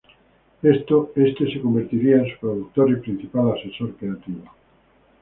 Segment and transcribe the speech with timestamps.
[0.63, 4.45] Éste se convertiría en su productor y principal asesor creativo.